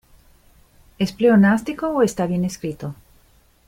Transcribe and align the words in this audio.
¿Es 0.97 1.11
pleonástico 1.11 1.89
o 1.89 2.01
está 2.01 2.25
bien 2.25 2.43
escrito? 2.43 2.95